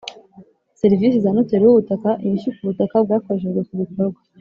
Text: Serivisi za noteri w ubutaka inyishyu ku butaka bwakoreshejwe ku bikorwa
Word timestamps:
Serivisi 0.81 1.23
za 1.23 1.31
noteri 1.35 1.63
w 1.65 1.71
ubutaka 1.73 2.09
inyishyu 2.23 2.53
ku 2.55 2.63
butaka 2.69 2.95
bwakoreshejwe 3.05 3.61
ku 3.67 3.73
bikorwa 3.81 4.19